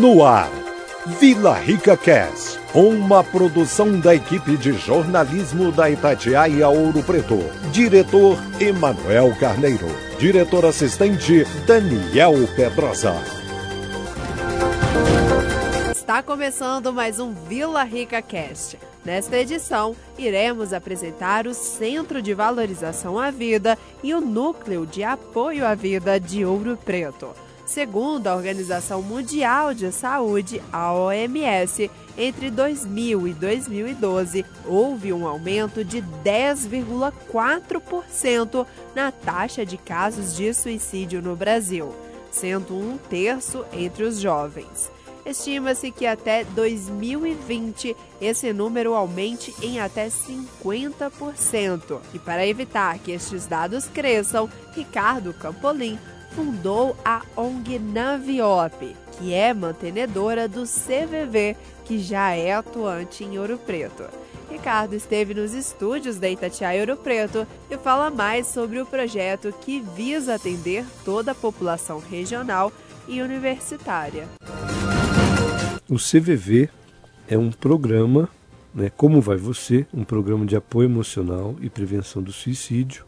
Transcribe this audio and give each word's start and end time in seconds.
No 0.00 0.24
ar, 0.24 0.50
Vila 1.20 1.52
Rica 1.52 1.94
Cast, 1.94 2.58
uma 2.72 3.22
produção 3.22 4.00
da 4.00 4.14
equipe 4.14 4.56
de 4.56 4.72
jornalismo 4.72 5.70
da 5.70 5.90
Itatiaia 5.90 6.70
Ouro 6.70 7.02
Preto. 7.02 7.36
Diretor 7.70 8.38
Emanuel 8.58 9.36
Carneiro. 9.38 9.86
Diretor 10.18 10.64
assistente 10.64 11.44
Daniel 11.66 12.32
Pedrosa. 12.56 13.14
Está 15.92 16.22
começando 16.22 16.94
mais 16.94 17.20
um 17.20 17.34
Vila 17.34 17.84
Rica 17.84 18.22
Cast. 18.22 18.78
Nesta 19.04 19.36
edição, 19.36 19.94
iremos 20.16 20.72
apresentar 20.72 21.46
o 21.46 21.52
Centro 21.52 22.22
de 22.22 22.32
Valorização 22.32 23.18
à 23.18 23.30
Vida 23.30 23.76
e 24.02 24.14
o 24.14 24.20
Núcleo 24.22 24.86
de 24.86 25.04
Apoio 25.04 25.66
à 25.66 25.74
Vida 25.74 26.18
de 26.18 26.42
Ouro 26.42 26.78
Preto. 26.82 27.49
Segundo 27.70 28.26
a 28.26 28.34
Organização 28.34 29.00
Mundial 29.00 29.72
de 29.72 29.92
Saúde, 29.92 30.60
a 30.72 30.92
OMS, 30.92 31.88
entre 32.18 32.50
2000 32.50 33.28
e 33.28 33.32
2012 33.32 34.44
houve 34.66 35.12
um 35.12 35.24
aumento 35.24 35.84
de 35.84 36.02
10,4% 36.24 38.66
na 38.92 39.12
taxa 39.12 39.64
de 39.64 39.76
casos 39.76 40.34
de 40.34 40.52
suicídio 40.52 41.22
no 41.22 41.36
Brasil, 41.36 41.94
sendo 42.32 42.74
um 42.74 42.98
terço 42.98 43.64
entre 43.72 44.02
os 44.02 44.18
jovens. 44.18 44.90
Estima-se 45.24 45.92
que 45.92 46.06
até 46.06 46.42
2020 46.42 47.96
esse 48.20 48.52
número 48.52 48.94
aumente 48.94 49.54
em 49.62 49.78
até 49.78 50.08
50%. 50.08 52.00
E 52.12 52.18
para 52.18 52.44
evitar 52.44 52.98
que 52.98 53.12
estes 53.12 53.46
dados 53.46 53.86
cresçam, 53.86 54.50
Ricardo 54.74 55.32
Campolim 55.32 55.96
fundou 56.30 56.96
a 57.04 57.22
ONG 57.36 57.78
Naviop, 57.78 58.96
que 59.18 59.34
é 59.34 59.52
mantenedora 59.52 60.48
do 60.48 60.62
CVV, 60.62 61.56
que 61.84 61.98
já 61.98 62.32
é 62.32 62.52
atuante 62.52 63.24
em 63.24 63.38
Ouro 63.38 63.58
Preto. 63.58 64.04
Ricardo 64.50 64.94
esteve 64.94 65.32
nos 65.32 65.54
estúdios 65.54 66.18
da 66.18 66.28
Itatiaia 66.28 66.80
Ouro 66.80 66.96
Preto 66.96 67.46
e 67.70 67.78
fala 67.78 68.10
mais 68.10 68.48
sobre 68.48 68.80
o 68.80 68.86
projeto 68.86 69.52
que 69.60 69.80
visa 69.80 70.34
atender 70.34 70.84
toda 71.04 71.32
a 71.32 71.34
população 71.34 72.00
regional 72.00 72.72
e 73.06 73.22
universitária. 73.22 74.28
O 75.88 75.96
CVV 75.96 76.68
é 77.28 77.38
um 77.38 77.50
programa, 77.50 78.28
né, 78.74 78.90
Como 78.96 79.20
Vai 79.20 79.36
Você, 79.36 79.86
um 79.94 80.04
programa 80.04 80.44
de 80.44 80.56
apoio 80.56 80.86
emocional 80.86 81.56
e 81.60 81.70
prevenção 81.70 82.22
do 82.22 82.32
suicídio, 82.32 83.04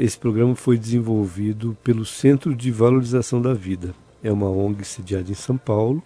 esse 0.00 0.18
programa 0.18 0.54
foi 0.54 0.78
desenvolvido 0.78 1.76
pelo 1.82 2.04
Centro 2.04 2.54
de 2.54 2.70
Valorização 2.70 3.40
da 3.40 3.54
Vida. 3.54 3.94
É 4.22 4.30
uma 4.30 4.48
ONG 4.48 4.84
sediada 4.84 5.30
em 5.30 5.34
São 5.34 5.56
Paulo, 5.56 6.02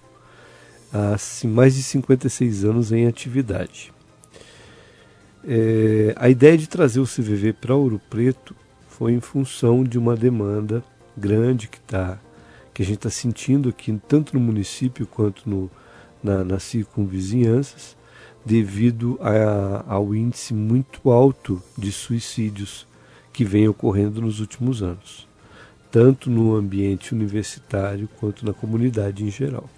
há 0.93 1.17
mais 1.47 1.75
de 1.75 1.83
56 1.83 2.65
anos 2.65 2.93
em 2.93 3.07
atividade. 3.07 3.93
É, 5.45 6.15
a 6.17 6.29
ideia 6.29 6.57
de 6.57 6.67
trazer 6.67 7.01
o 7.01 7.07
CVV 7.07 7.53
para 7.53 7.75
Ouro 7.75 8.01
Preto 8.11 8.55
foi 8.89 9.13
em 9.13 9.21
função 9.21 9.85
de 9.85 9.99
uma 9.99 10.17
demanda 10.17 10.83
grande 11.17 11.69
que, 11.69 11.79
tá, 11.81 12.19
que 12.73 12.83
a 12.83 12.85
gente 12.85 12.97
está 12.97 13.11
sentindo 13.11 13.69
aqui, 13.69 14.01
tanto 14.09 14.35
no 14.35 14.41
município 14.41 15.07
quanto 15.07 15.49
no, 15.49 15.71
na, 16.23 16.43
nas 16.43 16.63
circunvizinhanças, 16.63 17.97
devido 18.45 19.19
a, 19.21 19.85
ao 19.87 20.15
índice 20.15 20.55
muito 20.55 21.11
alto 21.11 21.63
de 21.77 21.93
suicídios 21.93 22.87
que 23.37 23.45
vem 23.45 23.69
ocorrendo 23.69 24.23
nos 24.23 24.41
últimos 24.41 24.83
anos, 24.83 25.29
tanto 25.91 26.31
no 26.31 26.57
ambiente 26.57 27.15
universitário 27.15 28.09
quanto 28.19 28.47
na 28.47 28.55
comunidade 28.55 29.23
em 29.23 29.31
geral. 29.31 29.69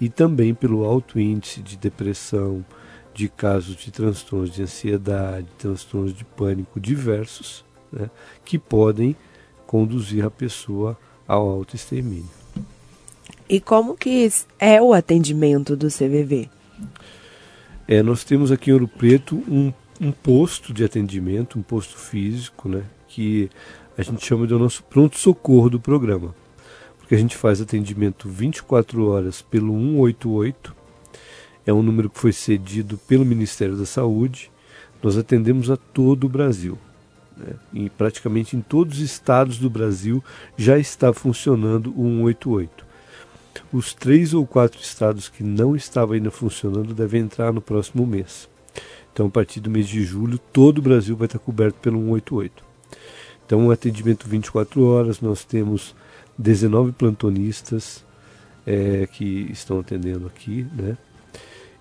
E 0.00 0.08
também 0.08 0.54
pelo 0.54 0.82
alto 0.82 1.20
índice 1.20 1.60
de 1.60 1.76
depressão, 1.76 2.64
de 3.12 3.28
casos 3.28 3.76
de 3.76 3.90
transtornos 3.90 4.50
de 4.50 4.62
ansiedade, 4.62 5.46
transtornos 5.58 6.14
de 6.14 6.24
pânico 6.24 6.80
diversos, 6.80 7.66
né, 7.92 8.08
que 8.46 8.58
podem 8.58 9.14
conduzir 9.66 10.24
a 10.24 10.30
pessoa 10.30 10.98
ao 11.28 11.46
autoextermínio. 11.50 12.30
E 13.46 13.60
como 13.60 13.94
que 13.94 14.32
é 14.58 14.80
o 14.80 14.94
atendimento 14.94 15.76
do 15.76 15.88
CVV? 15.88 16.48
É, 17.86 18.02
nós 18.02 18.24
temos 18.24 18.50
aqui 18.50 18.70
em 18.70 18.72
Ouro 18.72 18.88
Preto 18.88 19.36
um 19.46 19.70
um 20.00 20.12
posto 20.12 20.72
de 20.72 20.84
atendimento, 20.84 21.58
um 21.58 21.62
posto 21.62 21.96
físico, 21.96 22.68
né, 22.68 22.84
que 23.08 23.50
a 23.96 24.02
gente 24.02 24.24
chama 24.24 24.46
de 24.46 24.54
nosso 24.54 24.82
pronto-socorro 24.84 25.70
do 25.70 25.80
programa. 25.80 26.34
Porque 26.98 27.14
a 27.14 27.18
gente 27.18 27.36
faz 27.36 27.60
atendimento 27.60 28.28
24 28.28 29.06
horas 29.08 29.40
pelo 29.40 29.72
188, 29.72 30.74
é 31.64 31.72
um 31.72 31.82
número 31.82 32.10
que 32.10 32.18
foi 32.18 32.32
cedido 32.32 32.98
pelo 32.98 33.24
Ministério 33.24 33.76
da 33.76 33.86
Saúde. 33.86 34.50
Nós 35.02 35.16
atendemos 35.16 35.70
a 35.70 35.76
todo 35.76 36.24
o 36.24 36.28
Brasil. 36.28 36.78
Né, 37.36 37.54
e 37.72 37.90
praticamente 37.90 38.56
em 38.56 38.60
todos 38.60 38.98
os 38.98 39.04
estados 39.04 39.58
do 39.58 39.68
Brasil 39.68 40.22
já 40.56 40.78
está 40.78 41.12
funcionando 41.12 41.90
o 41.90 42.04
188. 42.04 42.86
Os 43.72 43.94
três 43.94 44.32
ou 44.32 44.46
quatro 44.46 44.80
estados 44.80 45.28
que 45.28 45.42
não 45.42 45.74
estavam 45.74 46.14
ainda 46.14 46.30
funcionando 46.30 46.94
devem 46.94 47.22
entrar 47.22 47.52
no 47.52 47.60
próximo 47.60 48.06
mês. 48.06 48.48
Então, 49.16 49.28
a 49.28 49.30
partir 49.30 49.60
do 49.60 49.70
mês 49.70 49.88
de 49.88 50.04
julho, 50.04 50.38
todo 50.52 50.76
o 50.76 50.82
Brasil 50.82 51.16
vai 51.16 51.24
estar 51.24 51.38
coberto 51.38 51.78
pelo 51.80 51.98
188. 52.00 52.62
Então, 53.46 53.60
um 53.60 53.70
atendimento 53.70 54.28
24 54.28 54.84
horas, 54.84 55.22
nós 55.22 55.42
temos 55.42 55.94
19 56.36 56.92
plantonistas 56.92 58.04
é, 58.66 59.08
que 59.10 59.48
estão 59.50 59.80
atendendo 59.80 60.26
aqui, 60.26 60.66
né? 60.76 60.98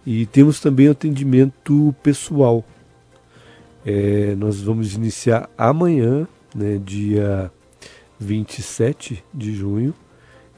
E 0.06 0.25
temos 0.28 0.62
também 0.62 0.88
atendimento 0.88 1.94
pessoal. 2.01 2.63
É, 3.85 4.34
nós 4.38 4.62
vamos 4.62 4.94
iniciar 4.96 5.50
amanhã, 5.57 6.25
né, 6.56 6.79
dia 6.81 7.52
27 8.17 9.22
de 9.34 9.53
junho, 9.53 9.94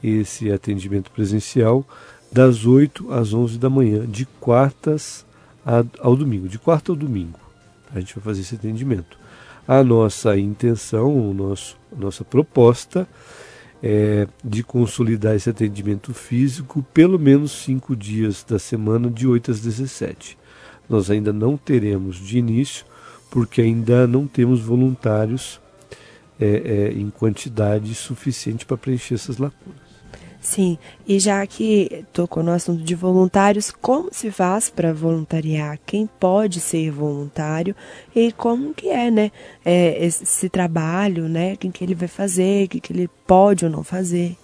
esse 0.00 0.48
atendimento 0.52 1.10
presencial, 1.10 1.84
das 2.30 2.64
8 2.64 3.12
às 3.12 3.32
11 3.34 3.58
da 3.58 3.68
manhã, 3.68 4.06
de 4.06 4.26
quartas 4.38 5.26
ao 5.98 6.16
domingo, 6.16 6.48
de 6.48 6.58
quarta 6.58 6.92
ao 6.92 6.96
domingo. 6.96 7.38
A 7.94 8.00
gente 8.00 8.14
vai 8.14 8.24
fazer 8.24 8.40
esse 8.40 8.54
atendimento. 8.54 9.18
A 9.66 9.82
nossa 9.84 10.38
intenção, 10.38 11.30
o 11.30 11.34
nosso, 11.34 11.76
a 11.94 12.00
nossa 12.00 12.24
proposta 12.24 13.06
é 13.82 14.26
de 14.42 14.62
consolidar 14.62 15.34
esse 15.36 15.50
atendimento 15.50 16.12
físico 16.14 16.82
pelo 16.92 17.18
menos 17.18 17.52
cinco 17.52 17.94
dias 17.94 18.44
da 18.48 18.58
semana, 18.58 19.10
de 19.10 19.26
8 19.26 19.50
às 19.50 19.60
17. 19.60 20.38
Nós 20.88 21.10
ainda 21.10 21.32
não 21.32 21.56
teremos 21.56 22.16
de 22.16 22.38
início, 22.38 22.84
porque 23.30 23.60
ainda 23.60 24.06
não 24.06 24.26
temos 24.26 24.60
voluntários 24.60 25.60
é, 26.40 26.46
é, 26.46 26.92
em 26.92 27.10
quantidade 27.10 27.94
suficiente 27.94 28.64
para 28.64 28.76
preencher 28.76 29.14
essas 29.14 29.36
lacunas. 29.36 29.87
Sim, 30.40 30.78
e 31.06 31.18
já 31.18 31.44
que 31.46 32.04
tocou 32.12 32.42
no 32.42 32.52
assunto 32.52 32.82
de 32.82 32.94
voluntários, 32.94 33.70
como 33.70 34.08
se 34.12 34.30
faz 34.30 34.70
para 34.70 34.94
voluntariar? 34.94 35.78
Quem 35.84 36.06
pode 36.06 36.60
ser 36.60 36.90
voluntário 36.90 37.74
e 38.14 38.30
como 38.32 38.72
que 38.72 38.88
é, 38.88 39.10
né? 39.10 39.32
É, 39.64 40.04
esse 40.04 40.48
trabalho, 40.48 41.28
né? 41.28 41.56
Quem 41.56 41.72
que 41.72 41.82
ele 41.82 41.94
vai 41.94 42.08
fazer, 42.08 42.66
o 42.66 42.68
que, 42.68 42.80
que 42.80 42.92
ele 42.92 43.10
pode 43.26 43.64
ou 43.64 43.70
não 43.70 43.82
fazer? 43.82 44.36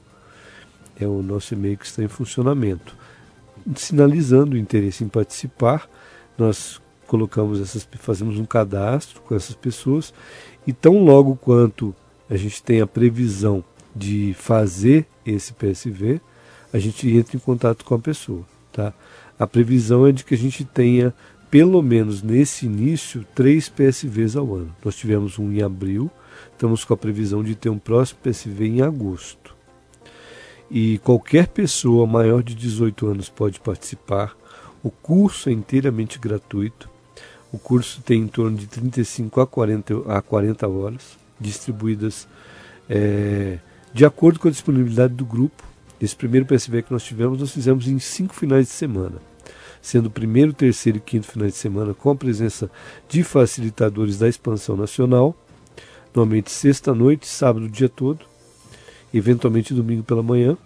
É 0.99 1.07
o 1.07 1.23
nosso 1.23 1.53
e-mail 1.55 1.77
que 1.77 1.85
está 1.87 2.03
em 2.03 2.09
funcionamento. 2.09 2.97
Sinalizando 3.77 4.57
o 4.57 4.59
interesse 4.59 5.05
em 5.05 5.09
participar, 5.09 5.87
nós 6.39 6.81
colocamos 7.07 7.61
essas, 7.61 7.87
fazemos 7.99 8.39
um 8.39 8.47
cadastro 8.47 9.21
com 9.21 9.35
essas 9.35 9.55
pessoas 9.55 10.15
e 10.67 10.73
tão 10.73 11.05
logo 11.05 11.37
quanto 11.37 11.95
a 12.31 12.37
gente 12.37 12.63
tem 12.63 12.81
a 12.81 12.87
previsão 12.87 13.63
de 13.95 14.33
fazer 14.35 15.07
esse 15.27 15.53
PSV, 15.53 16.23
a 16.73 16.79
gente 16.79 17.15
entra 17.15 17.37
em 17.37 17.41
contato 17.41 17.85
com 17.85 17.95
a 17.95 17.99
pessoa, 17.99 18.47
tá? 18.73 18.95
A 19.43 19.47
previsão 19.49 20.07
é 20.07 20.13
de 20.13 20.23
que 20.23 20.35
a 20.35 20.39
gente 20.39 20.65
tenha, 20.65 21.13
pelo 21.51 21.83
menos 21.83 22.23
nesse 22.23 22.65
início, 22.65 23.27
três 23.35 23.69
PSVs 23.69 24.37
ao 24.37 24.55
ano. 24.55 24.73
Nós 24.85 24.95
tivemos 24.95 25.37
um 25.37 25.51
em 25.51 25.61
abril, 25.63 26.09
estamos 26.53 26.85
com 26.85 26.95
a 26.95 26.97
previsão 26.97 27.43
de 27.43 27.57
ter 27.57 27.69
um 27.69 27.77
próximo 27.77 28.21
PSV 28.23 28.69
em 28.69 28.83
agosto. 28.83 29.53
E 30.71 30.99
qualquer 30.99 31.49
pessoa 31.49 32.07
maior 32.07 32.41
de 32.41 32.55
18 32.55 33.05
anos 33.09 33.29
pode 33.29 33.59
participar. 33.59 34.33
O 34.81 34.93
curso 34.93 35.49
é 35.49 35.53
inteiramente 35.53 36.21
gratuito. 36.21 36.89
O 37.53 37.59
curso 37.59 38.01
tem 38.01 38.21
em 38.21 38.29
torno 38.29 38.57
de 38.57 38.69
35 38.69 39.41
a 39.41 39.47
40, 39.49 40.05
a 40.07 40.23
40 40.23 40.69
horas, 40.69 41.19
distribuídas 41.41 42.29
é, 42.89 43.59
de 43.93 44.05
acordo 44.05 44.39
com 44.39 44.47
a 44.47 44.53
disponibilidade 44.53 45.15
do 45.15 45.25
grupo. 45.25 45.65
Esse 46.01 46.15
primeiro 46.15 46.47
PSV 46.47 46.83
que 46.83 46.93
nós 46.93 47.03
tivemos, 47.03 47.41
nós 47.41 47.51
fizemos 47.51 47.89
em 47.89 47.99
cinco 47.99 48.35
finais 48.35 48.67
de 48.67 48.73
semana, 48.73 49.32
sendo 49.83 50.07
o 50.07 50.11
primeiro, 50.11 50.53
terceiro 50.53 50.99
e 50.99 51.01
quinto 51.01 51.27
finais 51.27 51.53
de 51.53 51.59
semana 51.59 51.93
com 51.93 52.11
a 52.11 52.15
presença 52.15 52.71
de 53.09 53.25
facilitadores 53.25 54.17
da 54.17 54.29
expansão 54.29 54.77
nacional, 54.77 55.37
normalmente 56.15 56.53
sexta-noite, 56.53 57.27
sábado 57.27 57.67
o 57.67 57.71
dia 57.71 57.89
todo, 57.89 58.25
eventualmente 59.13 59.75
domingo 59.75 60.05
pela 60.05 60.23
manhã. 60.23 60.57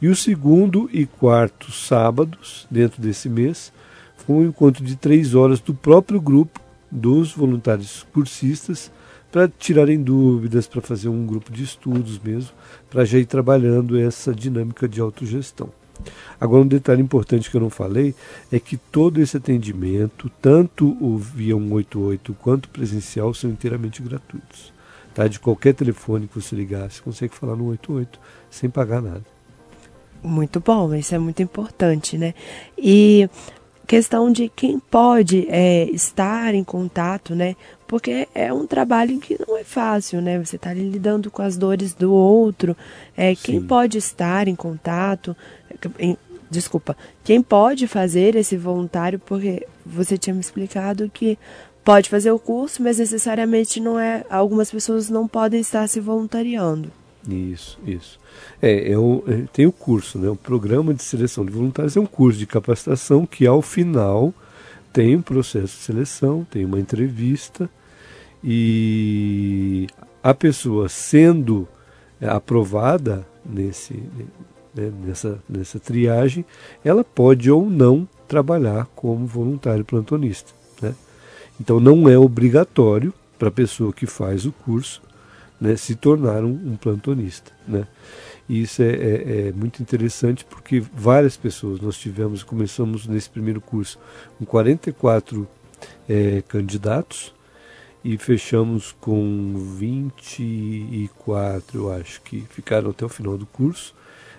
E 0.00 0.08
o 0.08 0.16
segundo 0.16 0.88
e 0.92 1.06
quarto 1.06 1.70
sábados, 1.72 2.66
dentro 2.70 3.02
desse 3.02 3.28
mês, 3.28 3.72
foi 4.16 4.36
um 4.36 4.46
encontro 4.46 4.84
de 4.84 4.96
três 4.96 5.34
horas 5.34 5.60
do 5.60 5.74
próprio 5.74 6.20
grupo, 6.20 6.60
dos 6.90 7.32
voluntários 7.32 8.06
cursistas, 8.12 8.90
para 9.30 9.48
tirarem 9.48 10.02
dúvidas, 10.02 10.66
para 10.66 10.82
fazer 10.82 11.08
um 11.08 11.24
grupo 11.24 11.50
de 11.50 11.64
estudos 11.64 12.18
mesmo, 12.18 12.50
para 12.90 13.04
já 13.04 13.18
ir 13.18 13.24
trabalhando 13.24 13.98
essa 13.98 14.34
dinâmica 14.34 14.86
de 14.86 15.00
autogestão. 15.00 15.70
Agora, 16.40 16.62
um 16.62 16.66
detalhe 16.66 17.00
importante 17.00 17.50
que 17.50 17.56
eu 17.56 17.60
não 17.60 17.70
falei 17.70 18.14
é 18.50 18.58
que 18.58 18.76
todo 18.76 19.20
esse 19.20 19.36
atendimento, 19.36 20.30
tanto 20.40 20.96
o 21.00 21.16
via 21.16 21.54
188 21.54 22.34
quanto 22.34 22.68
presencial, 22.68 23.32
são 23.32 23.50
inteiramente 23.50 24.02
gratuitos. 24.02 24.72
Tá? 25.14 25.28
De 25.28 25.38
qualquer 25.38 25.74
telefone 25.74 26.26
que 26.26 26.40
você 26.40 26.56
ligar, 26.56 26.90
você 26.90 27.00
consegue 27.00 27.34
falar 27.34 27.54
no 27.54 27.70
188 27.70 28.18
sem 28.50 28.68
pagar 28.68 29.00
nada. 29.00 29.24
Muito 30.22 30.60
bom, 30.60 30.94
isso 30.94 31.14
é 31.14 31.18
muito 31.18 31.42
importante, 31.42 32.16
né? 32.16 32.32
E 32.78 33.28
questão 33.86 34.30
de 34.30 34.48
quem 34.48 34.78
pode 34.78 35.46
é, 35.50 35.84
estar 35.90 36.54
em 36.54 36.62
contato, 36.64 37.34
né? 37.34 37.56
Porque 37.92 38.26
é 38.34 38.50
um 38.50 38.66
trabalho 38.66 39.18
que 39.18 39.36
não 39.46 39.54
é 39.54 39.62
fácil, 39.62 40.22
né? 40.22 40.42
Você 40.42 40.56
está 40.56 40.72
lidando 40.72 41.30
com 41.30 41.42
as 41.42 41.58
dores 41.58 41.92
do 41.92 42.10
outro. 42.10 42.74
É, 43.14 43.34
quem 43.34 43.60
pode 43.60 43.98
estar 43.98 44.48
em 44.48 44.56
contato, 44.56 45.36
em, 45.98 46.16
desculpa, 46.50 46.96
quem 47.22 47.42
pode 47.42 47.86
fazer 47.86 48.34
esse 48.34 48.56
voluntário, 48.56 49.18
porque 49.18 49.66
você 49.84 50.16
tinha 50.16 50.32
me 50.32 50.40
explicado 50.40 51.10
que 51.12 51.38
pode 51.84 52.08
fazer 52.08 52.30
o 52.30 52.38
curso, 52.38 52.82
mas 52.82 52.96
necessariamente 52.96 53.78
não 53.78 54.00
é. 54.00 54.24
Algumas 54.30 54.70
pessoas 54.70 55.10
não 55.10 55.28
podem 55.28 55.60
estar 55.60 55.86
se 55.86 56.00
voluntariando. 56.00 56.90
Isso, 57.28 57.78
isso. 57.86 58.18
É, 58.62 58.90
é, 58.90 58.96
o, 58.96 59.22
é, 59.28 59.44
tem 59.52 59.66
o 59.66 59.72
curso, 59.72 60.18
né? 60.18 60.30
O 60.30 60.36
programa 60.36 60.94
de 60.94 61.02
seleção 61.02 61.44
de 61.44 61.52
voluntários 61.52 61.94
é 61.94 62.00
um 62.00 62.06
curso 62.06 62.38
de 62.38 62.46
capacitação 62.46 63.26
que 63.26 63.46
ao 63.46 63.60
final 63.60 64.32
tem 64.94 65.14
um 65.14 65.20
processo 65.20 65.76
de 65.76 65.82
seleção, 65.82 66.46
tem 66.50 66.64
uma 66.64 66.80
entrevista 66.80 67.68
e 68.42 69.86
a 70.22 70.34
pessoa 70.34 70.88
sendo 70.88 71.68
é, 72.20 72.28
aprovada 72.28 73.26
nesse, 73.44 73.94
né, 74.74 74.92
nessa, 75.04 75.42
nessa 75.48 75.78
triagem, 75.78 76.44
ela 76.84 77.04
pode 77.04 77.50
ou 77.50 77.68
não 77.68 78.08
trabalhar 78.26 78.86
como 78.94 79.26
voluntário 79.26 79.84
plantonista. 79.84 80.52
Né? 80.80 80.94
Então 81.60 81.78
não 81.78 82.08
é 82.08 82.18
obrigatório 82.18 83.12
para 83.38 83.48
a 83.48 83.52
pessoa 83.52 83.92
que 83.92 84.06
faz 84.06 84.46
o 84.46 84.52
curso 84.52 85.02
né, 85.60 85.76
se 85.76 85.94
tornar 85.94 86.44
um, 86.44 86.50
um 86.50 86.76
plantonista. 86.76 87.52
Né? 87.66 87.86
Isso 88.48 88.82
é, 88.82 88.90
é, 88.90 89.48
é, 89.48 89.52
muito 89.52 89.80
interessante 89.80 90.44
porque 90.44 90.82
várias 90.94 91.36
pessoas, 91.36 91.80
nós 91.80 91.96
tivemos, 91.96 92.42
começamos 92.42 93.06
nesse 93.06 93.30
primeiro 93.30 93.60
curso 93.60 93.98
com 94.38 94.44
44 94.44 95.46
é, 96.08 96.42
candidatos 96.48 97.32
e 98.04 98.18
fechamos 98.18 98.92
com 99.00 99.54
24, 99.78 101.78
eu 101.78 101.92
acho, 101.92 102.20
que 102.22 102.40
ficaram 102.50 102.90
até 102.90 103.04
o 103.04 103.08
final 103.08 103.38
do 103.38 103.46
curso. 103.46 103.94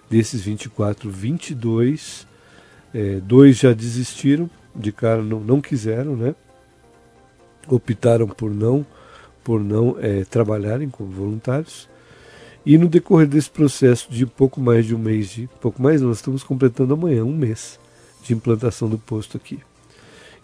Desses 0.09 0.41
24, 0.41 1.09
22, 1.09 2.27
é, 2.93 3.21
dois 3.21 3.57
já 3.57 3.71
desistiram, 3.73 4.49
de 4.75 4.91
cara 4.91 5.23
não, 5.23 5.39
não 5.39 5.61
quiseram, 5.61 6.15
né? 6.15 6.35
Optaram 7.67 8.27
por 8.27 8.53
não 8.53 8.85
por 9.43 9.59
não 9.59 9.97
é, 9.99 10.23
trabalharem 10.23 10.89
como 10.89 11.11
voluntários. 11.11 11.89
E 12.65 12.77
no 12.77 12.87
decorrer 12.87 13.27
desse 13.27 13.49
processo 13.49 14.07
de 14.09 14.25
pouco 14.25 14.61
mais 14.61 14.85
de 14.85 14.95
um 14.95 14.97
mês, 14.97 15.29
de 15.29 15.49
pouco 15.59 15.81
mais, 15.81 16.01
nós 16.01 16.17
estamos 16.17 16.43
completando 16.43 16.93
amanhã 16.93 17.25
um 17.25 17.35
mês 17.35 17.77
de 18.23 18.33
implantação 18.33 18.87
do 18.87 18.97
posto 18.97 19.35
aqui. 19.35 19.59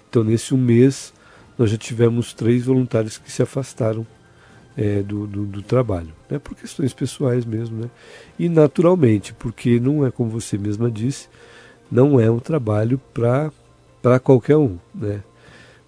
Então, 0.09 0.23
nesse 0.23 0.53
um 0.53 0.57
mês, 0.57 1.13
nós 1.59 1.69
já 1.69 1.77
tivemos 1.77 2.33
três 2.33 2.65
voluntários 2.65 3.17
que 3.17 3.29
se 3.29 3.41
afastaram 3.43 4.07
é, 4.77 5.03
do, 5.03 5.27
do, 5.27 5.45
do, 5.45 5.61
trabalho, 5.61 6.13
né, 6.29 6.39
por 6.39 6.55
questões 6.55 6.93
pessoais 6.93 7.43
mesmo. 7.43 7.81
Né, 7.81 7.89
e 8.39 8.47
naturalmente, 8.47 9.33
porque 9.33 9.77
não 9.77 10.05
é 10.05 10.09
como 10.09 10.29
você 10.29 10.57
mesma 10.57 10.89
disse, 10.89 11.27
não 11.91 12.17
é 12.17 12.31
um 12.31 12.39
trabalho 12.39 12.97
para 13.13 14.19
qualquer 14.21 14.55
um. 14.55 14.77
Né, 14.95 15.21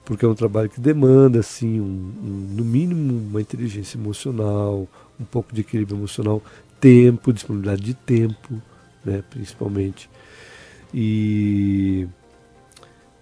porque 0.04 0.26
é 0.26 0.28
um 0.28 0.36
trabalho 0.36 0.70
que 0.70 0.82
demanda, 0.82 1.40
assim, 1.40 1.80
um, 1.80 1.86
um, 2.22 2.56
no 2.58 2.66
mínimo, 2.66 3.30
uma 3.30 3.40
inteligência 3.40 3.98
emocional, 3.98 4.90
um 5.18 5.24
pouco 5.24 5.56
de 5.56 5.62
equilíbrio 5.62 5.96
emocional, 5.98 6.44
tempo, 6.82 7.32
disponibilidade 7.32 7.82
de 7.82 7.94
tempo, 7.94 8.62
né, 9.06 9.24
principalmente. 9.30 10.10
E, 10.94 12.10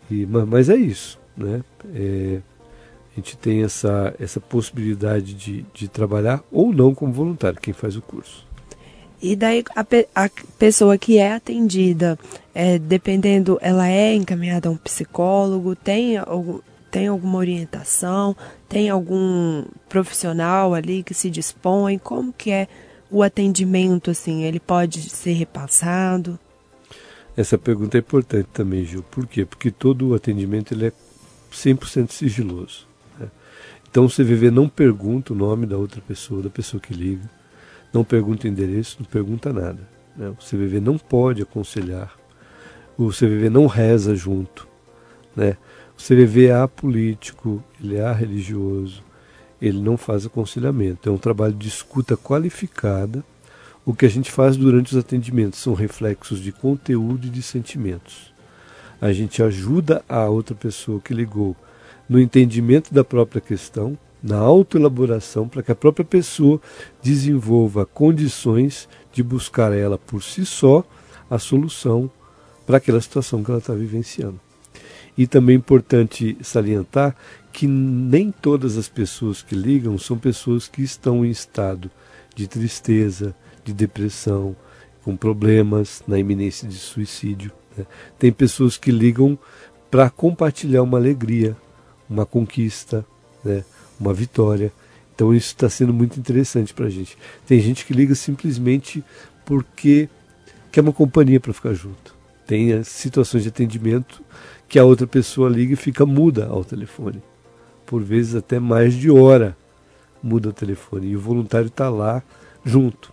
e 0.10 0.26
mas 0.26 0.68
é 0.68 0.76
isso, 0.76 1.19
né? 1.46 1.64
É, 1.94 2.40
a 3.12 3.16
gente 3.16 3.38
tem 3.38 3.64
essa, 3.64 4.14
essa 4.20 4.40
possibilidade 4.40 5.34
de, 5.34 5.66
de 5.74 5.88
trabalhar 5.88 6.44
ou 6.52 6.74
não 6.74 6.94
como 6.94 7.12
voluntário, 7.12 7.60
quem 7.60 7.74
faz 7.74 7.96
o 7.96 8.02
curso. 8.02 8.48
E 9.22 9.36
daí 9.36 9.64
a, 9.76 9.84
pe 9.84 10.08
a 10.16 10.30
pessoa 10.58 10.98
que 10.98 11.18
é 11.18 11.34
atendida, 11.34 12.18
é, 12.54 12.80
dependendo, 12.80 13.58
ela 13.62 13.90
é 13.90 14.14
encaminhada 14.14 14.70
a 14.70 14.72
um 14.72 14.78
psicólogo, 14.78 15.76
tem 15.76 16.16
tem 16.90 17.08
alguma 17.08 17.38
orientação, 17.38 18.36
tem 18.68 18.90
algum 18.90 19.64
profissional 19.88 20.74
ali 20.74 21.04
que 21.04 21.14
se 21.14 21.30
dispõe, 21.30 21.98
como 21.98 22.34
que 22.34 22.50
é 22.52 22.68
o 23.12 23.22
atendimento 23.22 24.12
assim, 24.12 24.44
ele 24.44 24.60
pode 24.60 25.10
ser 25.10 25.34
repassado? 25.34 26.40
Essa 27.36 27.58
pergunta 27.58 27.98
é 27.98 28.00
importante 28.00 28.48
também, 28.52 28.84
Gil. 28.86 29.04
Por 29.04 29.28
quê? 29.28 29.46
Porque 29.46 29.72
todo 29.72 30.10
o 30.10 30.14
atendimento 30.14 30.74
ele 30.74 30.88
é 30.88 30.94
100% 31.52 32.12
sigiloso. 32.12 32.88
Né? 33.20 33.28
Então 33.90 34.06
o 34.06 34.10
CVV 34.10 34.52
não 34.52 34.70
pergunta 34.70 35.34
o 35.34 35.36
nome 35.36 35.66
da 35.66 35.78
outra 35.78 36.02
pessoa, 36.02 36.44
da 36.44 36.50
pessoa 36.50 36.82
que 36.82 36.94
liga 36.94 37.30
não 37.94 38.04
pergunta 38.04 38.48
endereço, 38.48 38.98
não 39.00 39.06
pergunta 39.06 39.52
nada. 39.52 39.80
Né? 40.16 40.30
O 40.30 40.36
CVV 40.36 40.80
não 40.80 40.98
pode 40.98 41.42
aconselhar, 41.42 42.16
o 42.98 43.10
CVV 43.10 43.50
não 43.50 43.66
reza 43.66 44.16
junto. 44.16 44.68
Né? 45.36 45.58
O 45.98 46.02
CVV 46.02 46.48
é 46.48 46.56
apolítico, 46.56 47.64
ele 47.82 47.98
é 47.98 48.12
religioso, 48.12 49.04
ele 49.62 49.80
não 49.80 49.98
faz 49.98 50.26
aconselhamento. 50.26 51.10
É 51.10 51.12
um 51.12 51.18
trabalho 51.18 51.54
de 51.54 51.68
escuta 51.68 52.16
qualificada. 52.16 53.24
O 53.86 53.94
que 53.94 54.06
a 54.06 54.10
gente 54.10 54.32
faz 54.32 54.56
durante 54.56 54.94
os 54.94 54.98
atendimentos 54.98 55.60
são 55.60 55.74
reflexos 55.74 56.40
de 56.40 56.52
conteúdo 56.52 57.28
e 57.28 57.30
de 57.30 57.42
sentimentos. 57.42 58.29
A 59.02 59.14
gente 59.14 59.42
ajuda 59.42 60.04
a 60.10 60.28
outra 60.28 60.54
pessoa 60.54 61.00
que 61.00 61.14
ligou 61.14 61.56
no 62.08 62.20
entendimento 62.20 62.94
da 62.94 63.04
própria 63.04 63.40
questão, 63.40 63.98
na 64.22 64.38
autoelaboração 64.38 65.48
para 65.48 65.64
que 65.64 65.72
a 65.72 65.76
própria 65.76 66.04
pessoa 66.04 66.60
desenvolva 67.02 67.86
condições 67.86 68.90
de 69.14 69.24
buscar 69.24 69.72
ela 69.72 69.98
por 69.98 70.22
si 70.22 70.46
só 70.46 70.84
a 71.30 71.40
solução 71.40 72.12
para 72.66 72.78
aquela 72.78 73.00
situação 73.00 73.44
que 73.44 73.50
ela 73.50 73.60
está 73.60 73.74
vivenciando. 73.74 74.40
E 75.18 75.26
também 75.28 75.56
é 75.56 75.58
importante 75.58 76.38
salientar 76.42 77.16
que 77.52 77.68
nem 77.68 78.32
todas 78.32 78.78
as 78.78 78.88
pessoas 78.88 79.42
que 79.42 79.56
ligam 79.56 79.98
são 79.98 80.18
pessoas 80.18 80.68
que 80.68 80.82
estão 80.82 81.26
em 81.26 81.30
estado 81.30 81.90
de 82.36 82.48
tristeza, 82.48 83.36
de 83.64 83.74
depressão, 83.74 84.56
com 85.04 85.16
problemas 85.16 86.04
na 86.08 86.20
iminência 86.20 86.68
de 86.68 86.76
suicídio. 86.76 87.52
Né? 87.78 87.86
Tem 88.18 88.32
pessoas 88.32 88.78
que 88.78 88.92
ligam 88.92 89.38
para 89.90 90.10
compartilhar 90.10 90.84
uma 90.84 90.98
alegria, 90.98 91.56
uma 92.10 92.26
conquista, 92.26 93.06
né? 93.44 93.64
uma 94.00 94.14
vitória. 94.14 94.72
Então 95.16 95.34
isso 95.34 95.48
está 95.48 95.70
sendo 95.70 95.94
muito 95.94 96.20
interessante 96.20 96.74
para 96.74 96.86
a 96.86 96.90
gente. 96.90 97.18
Tem 97.46 97.60
gente 97.60 97.86
que 97.86 97.94
liga 97.94 98.16
simplesmente 98.16 99.04
porque 99.46 100.08
quer 100.72 100.82
uma 100.82 100.94
companhia 100.94 101.40
para 101.40 101.54
ficar 101.54 101.74
junto. 101.74 102.16
Tem 102.46 102.72
eh, 102.72 102.84
situações 102.84 103.44
de 103.44 103.50
atendimento 103.50 104.24
que 104.68 104.80
a 104.80 104.86
outra 104.86 105.08
pessoa 105.08 105.50
liga 105.50 105.74
e 105.74 105.76
fica 105.76 106.06
muda 106.06 106.48
ao 106.48 106.64
telefone. 106.64 107.22
Por 107.86 108.04
vezes 108.04 108.36
até 108.36 108.60
mais 108.60 108.94
de 108.94 109.10
hora 109.10 109.58
muda 110.22 110.50
o 110.50 110.54
telefone. 110.54 111.08
E 111.08 111.16
o 111.16 111.20
voluntário 111.20 111.68
está 111.68 111.90
lá 111.90 112.24
junto, 112.64 113.12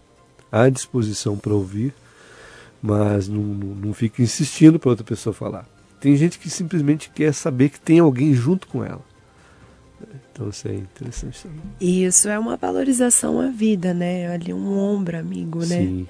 à 0.50 0.68
disposição 0.68 1.36
para 1.36 1.54
ouvir, 1.54 1.94
mas 2.86 3.28
não, 3.28 3.42
não, 3.42 3.74
não 3.74 3.94
fica 3.94 4.22
insistindo 4.22 4.78
para 4.78 4.90
outra 4.90 5.04
pessoa 5.04 5.34
falar. 5.34 5.66
Tem 6.00 6.16
gente 6.16 6.38
que 6.38 6.48
simplesmente 6.48 7.10
quer 7.10 7.32
saber 7.34 7.70
que 7.70 7.80
tem 7.80 7.98
alguém 7.98 8.32
junto 8.32 8.68
com 8.68 8.84
ela 8.84 9.00
Então 10.32 10.50
isso 10.50 10.68
é 10.68 10.74
interessante 10.74 11.42
também. 11.42 11.60
Isso 11.80 12.28
é 12.28 12.38
uma 12.38 12.56
valorização 12.56 13.40
à 13.40 13.48
vida, 13.48 13.92
né? 13.92 14.28
Ali 14.32 14.52
um 14.52 14.78
ombro 14.78 15.18
amigo, 15.18 15.60
né? 15.60 15.78
Sim. 15.80 16.06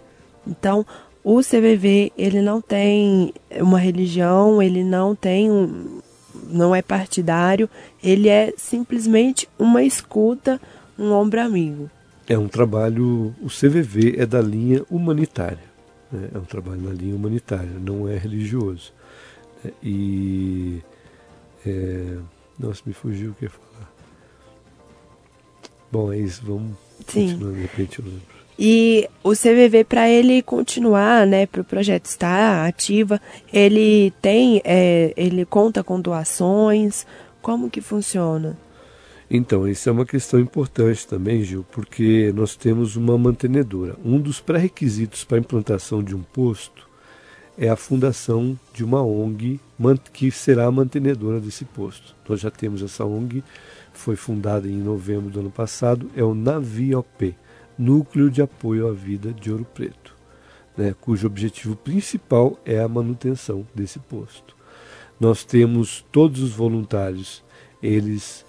Então, 0.46 0.84
o 1.24 1.40
CVV, 1.40 2.12
ele 2.16 2.42
não 2.42 2.60
tem 2.60 3.32
uma 3.58 3.78
religião, 3.78 4.62
ele 4.62 4.84
não 4.84 5.14
tem 5.14 5.50
um, 5.50 6.00
não 6.48 6.74
é 6.74 6.82
partidário, 6.82 7.68
ele 8.02 8.28
é 8.28 8.52
simplesmente 8.56 9.48
uma 9.58 9.82
escuta, 9.82 10.60
um 10.98 11.10
ombro 11.10 11.40
amigo. 11.40 11.90
É 12.28 12.36
um 12.38 12.48
trabalho, 12.48 13.34
o 13.40 13.48
CVV 13.48 14.16
é 14.18 14.26
da 14.26 14.40
linha 14.40 14.84
humanitária, 14.90 15.75
né? 16.10 16.30
é 16.34 16.38
um 16.38 16.44
trabalho 16.44 16.80
na 16.80 16.92
linha 16.92 17.14
humanitária, 17.14 17.78
não 17.80 18.08
é 18.08 18.16
religioso. 18.16 18.92
É, 19.64 19.72
e. 19.82 20.80
É, 21.64 22.18
nossa, 22.58 22.82
me 22.86 22.92
fugiu 22.92 23.32
o 23.32 23.34
que 23.34 23.44
ia 23.44 23.50
falar. 23.50 23.92
Bom, 25.90 26.12
é 26.12 26.18
isso, 26.18 26.42
vamos 26.44 26.76
Sim. 27.06 27.32
continuar, 27.32 27.52
de 27.52 27.60
repente 27.60 27.98
eu 27.98 28.04
lembro. 28.04 28.36
E 28.58 29.08
o 29.22 29.32
CVV, 29.32 29.84
para 29.84 30.08
ele 30.08 30.40
continuar, 30.40 31.26
né, 31.26 31.46
para 31.46 31.60
o 31.60 31.64
projeto 31.64 32.06
estar 32.06 32.66
ativa, 32.66 33.20
ele 33.52 34.12
tem, 34.22 34.62
é, 34.64 35.12
ele 35.16 35.44
conta 35.44 35.84
com 35.84 36.00
doações. 36.00 37.06
Como 37.42 37.70
que 37.70 37.80
funciona? 37.80 38.56
Então, 39.28 39.66
isso 39.66 39.88
é 39.88 39.92
uma 39.92 40.06
questão 40.06 40.38
importante 40.38 41.06
também, 41.06 41.42
Gil, 41.42 41.66
porque 41.72 42.32
nós 42.34 42.54
temos 42.54 42.94
uma 42.94 43.18
mantenedora. 43.18 43.96
Um 44.04 44.20
dos 44.20 44.40
pré-requisitos 44.40 45.24
para 45.24 45.36
a 45.36 45.40
implantação 45.40 46.02
de 46.02 46.14
um 46.14 46.22
posto 46.22 46.86
é 47.58 47.68
a 47.68 47.76
fundação 47.76 48.56
de 48.72 48.84
uma 48.84 49.02
ONG 49.02 49.60
que 50.12 50.30
será 50.30 50.66
a 50.66 50.70
mantenedora 50.70 51.40
desse 51.40 51.64
posto. 51.64 52.14
Nós 52.28 52.40
já 52.40 52.50
temos 52.50 52.82
essa 52.82 53.04
ONG, 53.04 53.42
foi 53.92 54.14
fundada 54.14 54.68
em 54.68 54.76
novembro 54.76 55.30
do 55.30 55.40
ano 55.40 55.50
passado, 55.50 56.08
é 56.14 56.22
o 56.22 56.34
NAVIOP 56.34 57.34
Núcleo 57.76 58.30
de 58.30 58.40
Apoio 58.40 58.88
à 58.88 58.92
Vida 58.92 59.32
de 59.32 59.50
Ouro 59.50 59.66
Preto, 59.74 60.14
né, 60.76 60.94
cujo 61.00 61.26
objetivo 61.26 61.74
principal 61.74 62.58
é 62.64 62.78
a 62.78 62.88
manutenção 62.88 63.66
desse 63.74 63.98
posto. 63.98 64.54
Nós 65.18 65.44
temos 65.44 66.04
todos 66.12 66.42
os 66.42 66.52
voluntários, 66.52 67.42
eles 67.82 68.45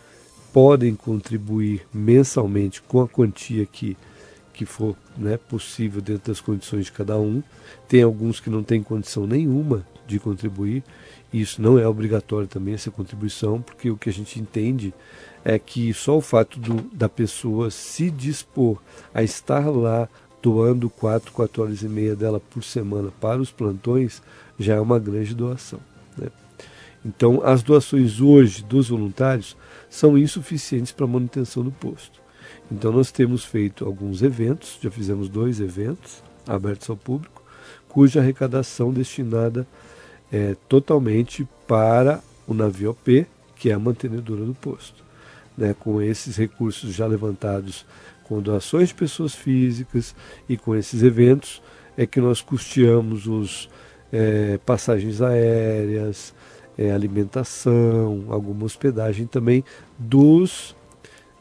podem 0.57 0.95
contribuir 0.95 1.85
mensalmente 1.93 2.81
com 2.81 2.99
a 2.99 3.07
quantia 3.07 3.63
que, 3.63 3.95
que 4.51 4.65
for 4.65 4.95
né, 5.15 5.37
possível 5.37 6.01
dentro 6.01 6.31
das 6.31 6.41
condições 6.41 6.85
de 6.85 6.91
cada 6.91 7.15
um. 7.15 7.43
Tem 7.87 8.01
alguns 8.01 8.39
que 8.39 8.49
não 8.49 8.63
têm 8.63 8.81
condição 8.81 9.27
nenhuma 9.27 9.85
de 10.07 10.19
contribuir, 10.19 10.83
e 11.31 11.41
isso 11.41 11.61
não 11.61 11.77
é 11.77 11.87
obrigatório 11.87 12.47
também, 12.47 12.73
essa 12.73 12.89
contribuição, 12.89 13.61
porque 13.61 13.91
o 13.91 13.97
que 13.97 14.09
a 14.09 14.11
gente 14.11 14.39
entende 14.39 14.95
é 15.45 15.59
que 15.59 15.93
só 15.93 16.17
o 16.17 16.21
fato 16.21 16.59
do, 16.59 16.81
da 16.91 17.07
pessoa 17.07 17.69
se 17.69 18.09
dispor 18.09 18.79
a 19.13 19.21
estar 19.21 19.69
lá 19.69 20.09
doando 20.41 20.89
4, 20.89 21.33
4 21.33 21.61
horas 21.61 21.83
e 21.83 21.87
meia 21.87 22.15
dela 22.15 22.39
por 22.39 22.63
semana 22.63 23.11
para 23.21 23.39
os 23.39 23.51
plantões 23.51 24.23
já 24.57 24.73
é 24.73 24.79
uma 24.79 24.97
grande 24.97 25.35
doação. 25.35 25.79
Né? 26.17 26.29
Então, 27.07 27.41
as 27.43 27.63
doações 27.63 28.19
hoje 28.19 28.63
dos 28.63 28.89
voluntários 28.89 29.55
são 29.89 30.17
insuficientes 30.17 30.91
para 30.91 31.05
a 31.05 31.07
manutenção 31.07 31.63
do 31.63 31.71
posto. 31.71 32.19
Então, 32.69 32.91
nós 32.91 33.11
temos 33.11 33.45
feito 33.45 33.85
alguns 33.85 34.21
eventos, 34.21 34.77
já 34.81 34.91
fizemos 34.91 35.29
dois 35.29 35.61
eventos 35.61 36.21
abertos 36.45 36.89
ao 36.89 36.97
público, 36.97 37.41
cuja 37.87 38.19
arrecadação 38.19 38.91
destinada 38.91 39.65
é 40.31 40.55
totalmente 40.67 41.47
para 41.65 42.21
o 42.45 42.53
navio 42.53 42.91
OP, 42.91 43.25
que 43.55 43.69
é 43.69 43.73
a 43.73 43.79
mantenedora 43.79 44.43
do 44.43 44.53
posto 44.53 45.07
né, 45.57 45.75
com 45.77 46.01
esses 46.01 46.37
recursos 46.37 46.93
já 46.93 47.07
levantados 47.07 47.85
com 48.23 48.41
doações 48.41 48.89
de 48.89 48.95
pessoas 48.95 49.33
físicas 49.33 50.13
e 50.47 50.55
com 50.55 50.75
esses 50.75 51.01
eventos, 51.01 51.61
é 51.97 52.05
que 52.05 52.21
nós 52.21 52.41
custeamos 52.41 53.25
os 53.25 53.69
é, 54.11 54.59
passagens 54.65 55.21
aéreas, 55.21 56.33
é, 56.77 56.91
alimentação, 56.91 58.25
alguma 58.29 58.65
hospedagem 58.65 59.25
também 59.25 59.63
dos, 59.97 60.75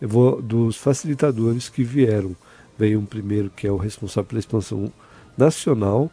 vou, 0.00 0.40
dos 0.40 0.76
facilitadores 0.76 1.68
que 1.68 1.84
vieram. 1.84 2.34
Veio 2.78 3.00
um 3.00 3.06
primeiro 3.06 3.50
que 3.50 3.66
é 3.66 3.70
o 3.70 3.76
responsável 3.76 4.28
pela 4.28 4.40
expansão 4.40 4.92
nacional, 5.36 6.10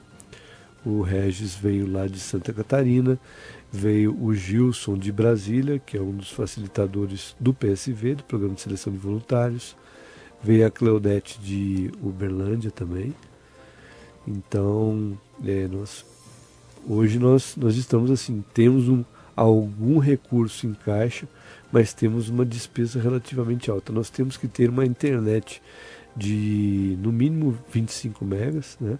o 0.86 1.02
Regis 1.02 1.56
veio 1.56 1.90
lá 1.90 2.08
de 2.08 2.20
Santa 2.20 2.52
Catarina, 2.52 3.18
veio 3.72 4.16
o 4.22 4.36
Gilson 4.36 4.98
de 4.98 5.12
Brasília, 5.12 5.80
que 5.80 5.98
é 5.98 6.02
um 6.02 6.12
dos 6.12 6.30
facilitadores 6.30 7.36
do 7.40 7.54
PSV, 7.54 8.16
do 8.16 8.24
Programa 8.24 8.56
de 8.56 8.62
Seleção 8.62 8.92
de 8.92 9.00
Voluntários. 9.00 9.78
Veio 10.44 10.68
a 10.68 10.70
Cleodete 10.70 11.40
de 11.40 11.90
Uberlândia 12.02 12.70
também. 12.70 13.16
Então, 14.28 15.18
é, 15.46 15.68
nós, 15.70 16.06
hoje 16.88 17.18
nós, 17.18 17.56
nós 17.56 17.78
estamos 17.78 18.12
assim, 18.12 18.44
temos 18.54 18.90
um, 18.90 19.06
algum 19.36 20.00
recurso 20.00 20.68
em 20.68 20.74
caixa, 20.74 21.28
mas 21.72 21.94
temos 21.94 22.30
uma 22.30 22.46
despesa 22.46 23.00
relativamente 23.00 23.70
alta. 23.70 23.92
Nós 23.92 24.10
temos 24.10 24.38
que 24.38 24.48
ter 24.48 24.70
uma 24.70 24.86
internet 24.86 25.62
de 26.16 26.98
no 27.02 27.12
mínimo 27.12 27.58
25 27.72 28.24
megas, 28.24 28.78
né? 28.80 28.98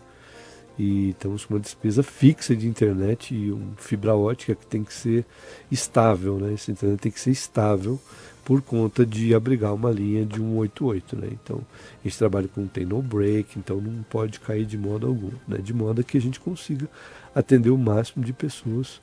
e 0.78 1.10
estamos 1.10 1.46
com 1.46 1.54
uma 1.54 1.60
despesa 1.60 2.02
fixa 2.02 2.56
de 2.56 2.68
internet 2.68 3.34
e 3.36 3.52
uma 3.52 3.76
fibra 3.78 4.16
ótica 4.16 4.56
que 4.56 4.66
tem 4.66 4.84
que 4.84 4.94
ser 4.94 5.26
estável, 5.72 6.38
né? 6.38 6.54
Essa 6.54 6.72
internet 6.72 7.00
tem 7.00 7.12
que 7.12 7.20
ser 7.20 7.32
estável 7.32 8.00
por 8.44 8.62
conta 8.62 9.06
de 9.06 9.34
abrigar 9.34 9.74
uma 9.74 9.92
linha 9.92 10.26
de 10.26 10.38
188, 10.38 11.16
né? 11.16 11.30
Então, 11.32 11.62
a 12.04 12.08
gente 12.08 12.18
trabalha 12.18 12.48
com 12.48 12.66
tem 12.68 12.86
no 12.86 13.02
break, 13.02 13.58
então 13.58 13.80
não 13.80 14.04
pode 14.04 14.40
cair 14.40 14.66
de 14.66 14.78
modo 14.78 15.08
algum, 15.08 15.32
né? 15.48 15.60
De 15.60 15.74
modo 15.74 16.04
que 16.04 16.18
a 16.18 16.22
gente 16.22 16.40
consiga 16.40 16.90
atender 17.36 17.70
o 17.70 17.78
máximo 17.78 18.26
de 18.26 18.34
pessoas, 18.34 19.00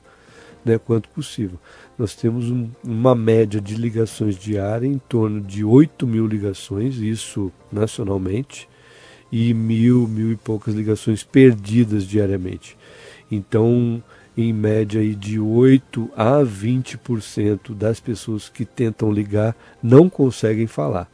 né, 0.63 0.77
quanto 0.77 1.09
possível. 1.09 1.59
Nós 1.97 2.15
temos 2.15 2.49
um, 2.49 2.69
uma 2.83 3.15
média 3.15 3.59
de 3.59 3.75
ligações 3.75 4.35
diárias 4.37 4.91
em 4.91 4.97
torno 4.97 5.41
de 5.41 5.63
8 5.63 6.07
mil 6.07 6.25
ligações, 6.27 6.97
isso 6.97 7.51
nacionalmente, 7.71 8.67
e 9.31 9.53
mil, 9.53 10.07
mil 10.07 10.31
e 10.31 10.35
poucas 10.35 10.73
ligações 10.73 11.23
perdidas 11.23 12.05
diariamente. 12.05 12.77
Então, 13.31 14.03
em 14.37 14.51
média 14.51 14.99
aí 14.99 15.15
de 15.15 15.39
8 15.39 16.09
a 16.15 16.39
20% 16.41 17.73
das 17.73 17.99
pessoas 17.99 18.49
que 18.49 18.65
tentam 18.65 19.11
ligar 19.11 19.55
não 19.81 20.09
conseguem 20.09 20.67
falar, 20.67 21.09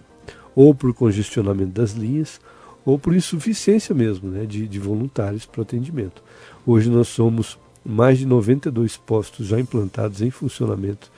ou 0.56 0.74
por 0.74 0.94
congestionamento 0.94 1.72
das 1.72 1.92
linhas, 1.92 2.40
ou 2.86 2.98
por 2.98 3.14
insuficiência 3.14 3.94
mesmo 3.94 4.30
né, 4.30 4.46
de, 4.46 4.68
de 4.68 4.80
voluntários 4.80 5.46
para 5.46 5.60
o 5.60 5.62
atendimento. 5.62 6.24
Hoje 6.66 6.90
nós 6.90 7.10
somos 7.10 7.60
mais 7.88 8.18
de 8.18 8.26
92 8.26 8.98
postos 8.98 9.48
já 9.48 9.58
implantados 9.58 10.22
em 10.22 10.30
funcionamento 10.30 11.10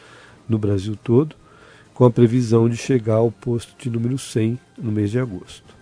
no 0.48 0.60
Brasil 0.60 0.96
todo, 1.04 1.36
com 1.96 2.06
a 2.06 2.12
previsão 2.12 2.70
de 2.70 2.78
chegar 2.78 3.16
ao 3.16 3.32
posto 3.32 3.74
de 3.78 3.90
número 3.90 4.18
100 4.18 4.60
no 4.78 4.92
mês 4.92 5.10
de 5.10 5.20
agosto. 5.20 5.76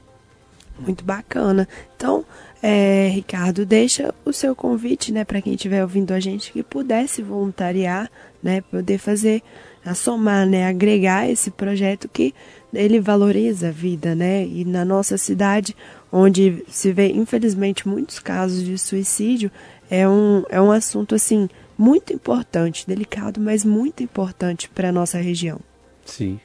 Muito 0.80 1.04
bacana. 1.04 1.68
Então, 1.96 2.24
é, 2.62 3.10
Ricardo, 3.14 3.66
deixa 3.66 4.14
o 4.24 4.32
seu 4.32 4.56
convite, 4.56 5.12
né, 5.12 5.26
para 5.26 5.42
quem 5.42 5.56
estiver 5.56 5.82
ouvindo 5.82 6.12
a 6.12 6.20
gente 6.20 6.52
que 6.52 6.64
pudesse 6.64 7.22
voluntariar, 7.22 8.10
né, 8.42 8.62
poder 8.62 8.98
fazer, 8.98 9.44
a 9.84 9.94
somar, 9.94 10.48
né, 10.48 10.68
agregar 10.68 11.30
esse 11.30 11.52
projeto 11.52 12.08
que 12.08 12.34
ele 12.74 13.00
valoriza 13.00 13.70
a 13.70 13.72
vida, 13.72 14.16
né, 14.16 14.46
e 14.46 14.64
na 14.64 14.86
nossa 14.86 15.18
cidade, 15.18 15.76
onde 16.12 16.64
se 16.68 16.92
vê 16.92 17.12
infelizmente 17.12 17.88
muitos 17.88 18.20
casos 18.20 18.64
de 18.64 18.78
suicídio, 18.78 19.52
é 19.90 20.08
um, 20.08 20.44
é 20.50 20.62
um 20.62 20.72
assunto 20.72 21.16
assim 21.16 21.50
muito 21.78 22.12
importante, 22.12 22.88
delicado, 22.88 23.40
mas 23.40 23.64
muito 23.64 24.04
importante 24.04 24.68
para 24.70 24.90
a 24.90 24.92
nossa 24.92 25.20
região. 25.20 25.62
Sim. 26.06 26.40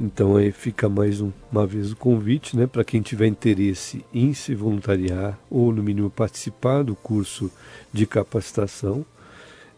Então 0.00 0.36
aí 0.36 0.52
fica 0.52 0.88
mais 0.88 1.20
um, 1.20 1.32
uma 1.50 1.66
vez 1.66 1.90
o 1.90 1.96
convite, 1.96 2.56
né, 2.56 2.68
para 2.68 2.84
quem 2.84 3.02
tiver 3.02 3.26
interesse 3.26 4.04
em 4.14 4.32
se 4.32 4.54
voluntariar 4.54 5.36
ou 5.50 5.72
no 5.72 5.82
mínimo 5.82 6.08
participar 6.08 6.84
do 6.84 6.94
curso 6.94 7.50
de 7.92 8.06
capacitação, 8.06 9.04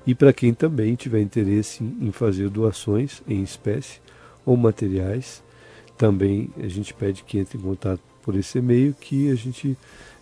e 0.06 0.14
para 0.14 0.34
quem 0.34 0.54
também 0.54 0.96
tiver 0.96 1.22
interesse 1.22 1.84
em 1.84 2.12
fazer 2.12 2.50
doações 2.50 3.22
em 3.28 3.42
espécie 3.42 4.00
ou 4.46 4.56
materiais, 4.56 5.44
também 5.98 6.50
a 6.62 6.68
gente 6.68 6.94
pede 6.94 7.24
que 7.24 7.38
entre 7.38 7.58
em 7.58 7.62
contato 7.62 8.02
por 8.22 8.36
esse 8.36 8.58
e-mail 8.58 8.94
que 9.00 9.32
a 9.32 9.36
gente 9.36 9.78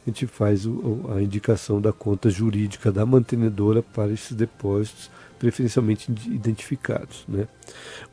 a 0.05 0.09
gente 0.09 0.27
faz 0.27 0.65
o, 0.65 1.05
a 1.15 1.21
indicação 1.21 1.79
da 1.79 1.93
conta 1.93 2.29
jurídica 2.29 2.91
da 2.91 3.05
mantenedora 3.05 3.81
para 3.81 4.11
esses 4.11 4.33
depósitos 4.33 5.09
preferencialmente 5.39 6.09
identificados. 6.27 7.25
Né? 7.27 7.47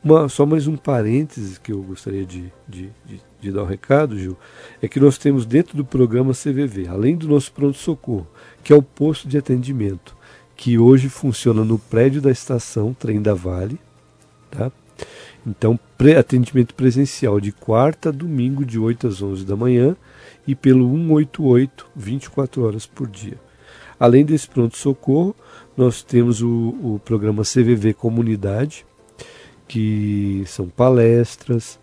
Uma, 0.03 0.27
só 0.27 0.45
mais 0.45 0.67
um 0.67 0.75
parênteses 0.75 1.57
que 1.57 1.71
eu 1.71 1.81
gostaria 1.81 2.25
de, 2.25 2.51
de, 2.67 2.89
de, 3.05 3.21
de 3.39 3.51
dar 3.51 3.63
um 3.63 3.65
recado, 3.65 4.17
Gil, 4.17 4.37
é 4.81 4.87
que 4.87 4.99
nós 4.99 5.17
temos 5.17 5.45
dentro 5.45 5.77
do 5.77 5.85
programa 5.85 6.33
CVV, 6.33 6.87
além 6.87 7.15
do 7.15 7.27
nosso 7.27 7.51
pronto-socorro, 7.53 8.27
que 8.63 8.73
é 8.73 8.75
o 8.75 8.81
posto 8.81 9.27
de 9.27 9.37
atendimento, 9.37 10.15
que 10.61 10.77
hoje 10.77 11.09
funciona 11.09 11.65
no 11.65 11.79
prédio 11.79 12.21
da 12.21 12.29
estação 12.29 12.93
Trem 12.93 13.19
da 13.19 13.33
Vale. 13.33 13.79
Tá? 14.51 14.71
Então, 15.45 15.79
pré 15.97 16.17
atendimento 16.17 16.75
presencial 16.75 17.39
de 17.39 17.51
quarta 17.51 18.09
a 18.09 18.11
domingo, 18.11 18.63
de 18.63 18.77
8 18.77 19.07
às 19.07 19.23
11 19.23 19.43
da 19.43 19.55
manhã, 19.55 19.95
e 20.45 20.53
pelo 20.53 20.87
188, 20.87 21.87
24 21.95 22.63
horas 22.63 22.85
por 22.85 23.07
dia. 23.07 23.39
Além 23.99 24.23
desse 24.23 24.47
pronto-socorro, 24.47 25.35
nós 25.75 26.03
temos 26.03 26.43
o, 26.43 26.47
o 26.47 27.01
programa 27.03 27.41
CVV 27.41 27.95
Comunidade, 27.95 28.85
que 29.67 30.43
são 30.45 30.69
palestras, 30.69 31.79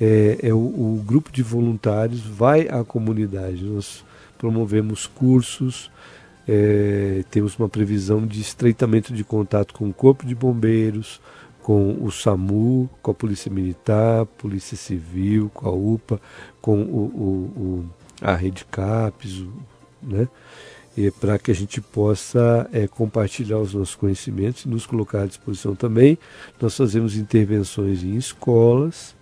é, 0.00 0.38
é 0.42 0.54
o, 0.54 0.56
o, 0.56 1.04
grupo 1.04 1.30
de 1.30 1.42
voluntários 1.42 2.22
vai 2.22 2.66
à 2.66 2.82
comunidade. 2.82 3.62
Nós 3.62 4.02
promovemos 4.38 5.06
cursos, 5.06 5.90
é, 6.46 7.24
temos 7.30 7.58
uma 7.58 7.68
previsão 7.68 8.26
de 8.26 8.40
estreitamento 8.40 9.12
de 9.12 9.24
contato 9.24 9.74
com 9.74 9.88
o 9.88 9.94
Corpo 9.94 10.26
de 10.26 10.34
Bombeiros, 10.34 11.20
com 11.62 11.96
o 12.02 12.10
SAMU, 12.10 12.90
com 13.00 13.10
a 13.12 13.14
Polícia 13.14 13.50
Militar, 13.50 14.26
Polícia 14.26 14.76
Civil, 14.76 15.50
com 15.54 15.68
a 15.68 15.72
UPA, 15.72 16.20
com 16.60 16.82
o, 16.82 17.00
o, 17.56 17.90
a 18.20 18.34
Rede 18.34 18.64
CAPES, 18.64 19.44
né? 20.02 20.28
para 21.20 21.38
que 21.38 21.50
a 21.50 21.54
gente 21.54 21.80
possa 21.80 22.68
é, 22.72 22.86
compartilhar 22.86 23.58
os 23.58 23.72
nossos 23.72 23.94
conhecimentos 23.94 24.64
e 24.64 24.68
nos 24.68 24.84
colocar 24.84 25.22
à 25.22 25.26
disposição 25.26 25.74
também. 25.74 26.18
Nós 26.60 26.76
fazemos 26.76 27.16
intervenções 27.16 28.02
em 28.02 28.16
escolas, 28.16 29.14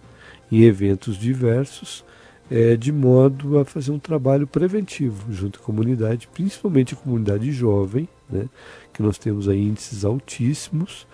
em 0.51 0.63
eventos 0.63 1.17
diversos, 1.17 2.05
é, 2.51 2.77
de 2.77 2.91
modo 2.91 3.59
a 3.59 3.65
fazer 3.65 3.93
um 3.93 3.99
trabalho 3.99 4.47
preventivo 4.47 5.33
junto 5.33 5.61
à 5.61 5.63
comunidade, 5.63 6.29
principalmente 6.35 6.95
a 6.95 6.97
comunidade 6.97 7.53
jovem, 7.53 8.09
né, 8.29 8.49
que 8.93 9.03
nós 9.03 9.19
temos 9.19 9.49
aí 9.49 9.63
índices 9.63 10.05
altíssimos 10.05 11.07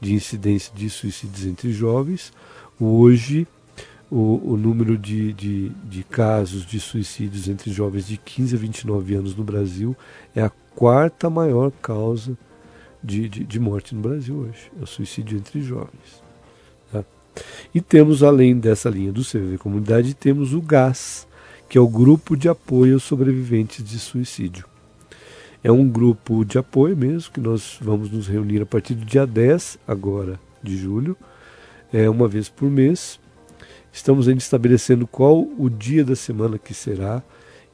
de 0.00 0.12
incidência 0.12 0.72
de 0.74 0.90
suicídios 0.90 1.46
entre 1.46 1.72
jovens. 1.72 2.32
Hoje, 2.78 3.46
o, 4.10 4.52
o 4.52 4.56
número 4.58 4.98
de, 4.98 5.32
de, 5.32 5.68
de, 5.70 6.04
casos 6.04 6.66
de 6.66 6.78
suicídios 6.78 7.48
entre 7.48 7.70
jovens 7.70 8.06
de 8.06 8.18
15 8.18 8.54
a 8.54 8.58
29 8.58 9.14
anos 9.14 9.34
no 9.34 9.42
Brasil 9.42 9.96
é 10.34 10.42
a 10.42 10.50
quarta 10.74 11.30
maior 11.30 11.72
causa 11.80 12.36
de, 13.02 13.28
de, 13.28 13.44
de 13.44 13.60
morte 13.60 13.94
no 13.94 14.02
Brasil 14.02 14.36
hoje. 14.36 14.70
É 14.78 14.82
o 14.82 14.86
suicídio 14.86 15.38
entre 15.38 15.62
jovens. 15.62 16.21
E 17.74 17.80
temos, 17.80 18.22
além 18.22 18.58
dessa 18.58 18.90
linha 18.90 19.12
do 19.12 19.22
CVV 19.22 19.58
Comunidade, 19.58 20.14
temos 20.14 20.52
o 20.52 20.60
GAS, 20.60 21.26
que 21.68 21.78
é 21.78 21.80
o 21.80 21.88
Grupo 21.88 22.36
de 22.36 22.48
Apoio 22.48 22.94
aos 22.94 23.02
Sobreviventes 23.02 23.84
de 23.84 23.98
Suicídio. 23.98 24.66
É 25.64 25.70
um 25.70 25.88
grupo 25.88 26.44
de 26.44 26.58
apoio 26.58 26.96
mesmo, 26.96 27.32
que 27.32 27.40
nós 27.40 27.78
vamos 27.80 28.10
nos 28.10 28.26
reunir 28.26 28.60
a 28.62 28.66
partir 28.66 28.94
do 28.94 29.04
dia 29.04 29.26
10 29.26 29.78
agora 29.86 30.38
de 30.62 30.76
julho, 30.76 31.16
é 31.92 32.10
uma 32.10 32.26
vez 32.26 32.48
por 32.48 32.68
mês, 32.68 33.20
Estamos 33.92 34.26
ainda 34.26 34.40
estabelecendo 34.40 35.06
qual 35.06 35.46
o 35.58 35.68
dia 35.68 36.02
da 36.02 36.16
semana 36.16 36.58
que 36.58 36.72
será. 36.72 37.22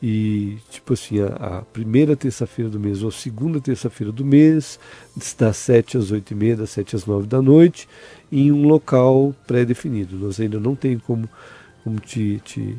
E, 0.00 0.58
tipo 0.70 0.92
assim, 0.92 1.20
a, 1.20 1.58
a 1.58 1.62
primeira 1.62 2.14
terça-feira 2.14 2.70
do 2.70 2.78
mês 2.78 3.02
ou 3.02 3.08
a 3.08 3.12
segunda 3.12 3.60
terça-feira 3.60 4.12
do 4.12 4.24
mês, 4.24 4.78
das 5.36 5.56
7 5.56 5.98
às 5.98 6.10
8 6.12 6.30
e 6.30 6.34
meia, 6.36 6.56
das 6.56 6.70
7 6.70 6.94
às 6.94 7.04
9 7.04 7.26
da 7.26 7.42
noite, 7.42 7.88
em 8.30 8.52
um 8.52 8.66
local 8.68 9.34
pré-definido. 9.46 10.16
Nós 10.16 10.38
ainda 10.40 10.60
não 10.60 10.76
tem 10.76 10.98
como, 10.98 11.28
como 11.82 11.98
te, 11.98 12.40
te, 12.44 12.78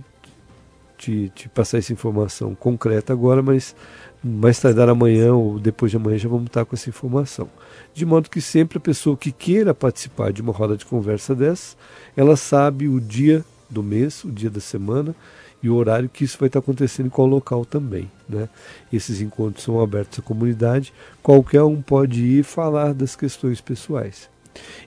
te, 0.97 1.29
te 1.35 1.49
passar 1.49 1.79
essa 1.79 1.91
informação 1.91 2.55
concreta 2.55 3.11
agora, 3.11 3.41
mas 3.41 3.75
mais 4.23 4.59
tardar 4.59 4.87
amanhã 4.87 5.33
ou 5.33 5.59
depois 5.59 5.91
de 5.91 5.97
amanhã 5.97 6.17
já 6.17 6.29
vamos 6.29 6.47
estar 6.47 6.63
com 6.63 6.75
essa 6.75 6.89
informação. 6.89 7.49
De 7.93 8.05
modo 8.05 8.29
que 8.29 8.39
sempre 8.39 8.77
a 8.77 8.81
pessoa 8.81 9.17
que 9.17 9.31
queira 9.31 9.73
participar 9.73 10.31
de 10.31 10.41
uma 10.41 10.53
roda 10.53 10.77
de 10.77 10.85
conversa 10.85 11.35
dessa, 11.35 11.75
ela 12.15 12.37
sabe 12.37 12.87
o 12.87 12.99
dia 12.99 13.43
do 13.69 13.83
mês, 13.83 14.23
o 14.23 14.31
dia 14.31 14.49
da 14.49 14.59
semana 14.59 15.13
e 15.61 15.69
o 15.69 15.75
horário 15.75 16.09
que 16.09 16.23
isso 16.23 16.37
vai 16.39 16.47
estar 16.47 16.59
acontecendo 16.59 17.07
em 17.07 17.09
qual 17.09 17.27
local 17.27 17.65
também. 17.65 18.09
Né? 18.27 18.47
Esses 18.91 19.21
encontros 19.21 19.63
são 19.63 19.81
abertos 19.81 20.19
à 20.19 20.21
comunidade, 20.21 20.93
qualquer 21.21 21.63
um 21.63 21.81
pode 21.81 22.23
ir 22.23 22.43
falar 22.43 22.93
das 22.93 23.15
questões 23.15 23.59
pessoais. 23.59 24.29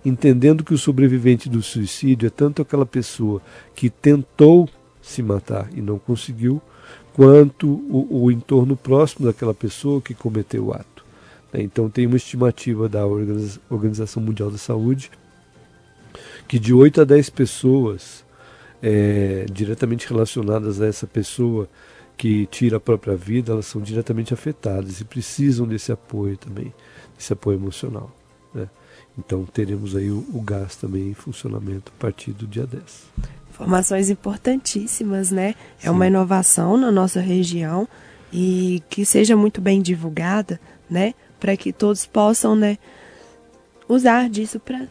Entendendo 0.04 0.64
que 0.64 0.74
o 0.74 0.78
sobrevivente 0.78 1.48
do 1.48 1.62
suicídio 1.62 2.26
é 2.26 2.30
tanto 2.30 2.62
aquela 2.62 2.86
pessoa 2.86 3.40
que 3.74 3.88
tentou 3.88 4.68
se 5.00 5.22
matar 5.22 5.68
e 5.74 5.80
não 5.80 5.98
conseguiu, 5.98 6.60
quanto 7.12 7.68
o, 7.68 8.24
o 8.24 8.30
entorno 8.30 8.76
próximo 8.76 9.26
daquela 9.26 9.52
pessoa 9.52 10.00
que 10.00 10.14
cometeu 10.14 10.66
o 10.66 10.72
ato. 10.72 11.04
Né? 11.52 11.62
Então, 11.62 11.90
tem 11.90 12.06
uma 12.06 12.16
estimativa 12.16 12.88
da 12.88 13.04
Organização 13.06 14.22
Mundial 14.22 14.50
da 14.50 14.58
Saúde 14.58 15.10
que 16.48 16.58
de 16.58 16.72
8 16.72 17.02
a 17.02 17.04
10 17.04 17.30
pessoas 17.30 18.24
é, 18.82 19.46
diretamente 19.50 20.08
relacionadas 20.08 20.80
a 20.80 20.86
essa 20.86 21.06
pessoa 21.06 21.68
que 22.16 22.46
tira 22.46 22.76
a 22.76 22.80
própria 22.80 23.16
vida, 23.16 23.52
elas 23.52 23.66
são 23.66 23.80
diretamente 23.80 24.34
afetadas 24.34 25.00
e 25.00 25.04
precisam 25.04 25.66
desse 25.66 25.92
apoio 25.92 26.36
também, 26.36 26.72
desse 27.16 27.32
apoio 27.32 27.58
emocional. 27.58 28.10
Né? 28.52 28.68
Então 29.18 29.44
teremos 29.44 29.94
aí 29.94 30.10
o, 30.10 30.26
o 30.32 30.40
gás 30.40 30.76
também 30.76 31.08
em 31.08 31.14
funcionamento 31.14 31.92
a 31.96 32.00
partir 32.00 32.32
do 32.32 32.46
dia 32.46 32.66
10. 32.66 32.82
Informações 33.50 34.10
importantíssimas, 34.10 35.30
né? 35.30 35.54
É 35.78 35.82
Sim. 35.82 35.90
uma 35.90 36.06
inovação 36.06 36.76
na 36.76 36.90
nossa 36.90 37.20
região 37.20 37.86
e 38.32 38.82
que 38.88 39.04
seja 39.04 39.36
muito 39.36 39.60
bem 39.60 39.82
divulgada, 39.82 40.58
né? 40.88 41.14
Para 41.38 41.56
que 41.56 41.72
todos 41.72 42.06
possam, 42.06 42.56
né? 42.56 42.78
Usar 43.88 44.30
disso 44.30 44.58
para 44.58 44.86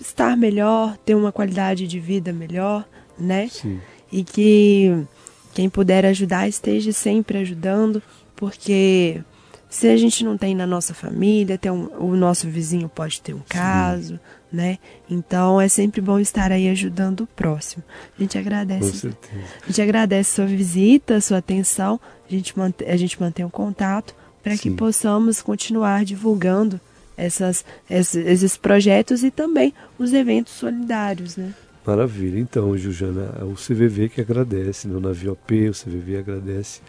estar 0.00 0.36
melhor, 0.36 0.96
ter 0.98 1.14
uma 1.14 1.30
qualidade 1.30 1.86
de 1.86 2.00
vida 2.00 2.32
melhor, 2.32 2.88
né? 3.20 3.48
Sim. 3.48 3.80
E 4.10 4.24
que 4.24 5.06
quem 5.54 5.68
puder 5.68 6.04
ajudar 6.06 6.48
esteja 6.48 6.92
sempre 6.92 7.38
ajudando, 7.38 8.02
porque 8.34 9.20
se 9.68 9.88
a 9.88 9.96
gente 9.96 10.24
não 10.24 10.36
tem 10.36 10.54
na 10.54 10.66
nossa 10.66 10.92
família, 10.92 11.56
tem 11.56 11.70
um, 11.70 11.88
o 11.98 12.16
nosso 12.16 12.48
vizinho 12.48 12.88
pode 12.88 13.20
ter 13.20 13.34
um 13.34 13.42
caso, 13.48 14.14
Sim. 14.14 14.20
né? 14.52 14.78
Então 15.08 15.60
é 15.60 15.68
sempre 15.68 16.00
bom 16.00 16.18
estar 16.18 16.50
aí 16.50 16.68
ajudando 16.68 17.20
o 17.20 17.26
próximo. 17.28 17.84
A 18.18 18.20
gente 18.20 18.36
agradece. 18.36 18.90
Com 18.90 18.98
certeza. 18.98 19.44
A 19.62 19.66
gente 19.66 19.82
agradece 19.82 20.32
sua 20.32 20.46
visita, 20.46 21.20
sua 21.20 21.38
atenção. 21.38 22.00
A 22.28 22.32
gente 22.32 22.58
mantém, 22.58 22.88
a 22.88 22.96
gente 22.96 23.20
mantém 23.20 23.44
o 23.44 23.50
contato 23.50 24.14
para 24.42 24.56
que 24.56 24.70
possamos 24.70 25.40
continuar 25.40 26.04
divulgando 26.04 26.80
essas, 27.16 27.64
esses 27.88 28.56
projetos 28.56 29.22
e 29.22 29.30
também 29.30 29.74
os 29.98 30.12
eventos 30.12 30.54
solidários, 30.54 31.36
né? 31.36 31.52
Maravilha. 31.86 32.38
Então, 32.38 32.76
Juliana, 32.76 33.44
o 33.44 33.54
CVV 33.54 34.08
que 34.08 34.20
agradece, 34.20 34.86
né? 34.86 34.96
o 34.96 35.00
Navio 35.00 35.32
OP, 35.32 35.68
o 35.68 35.72
CVV 35.72 36.18
agradece 36.18 36.80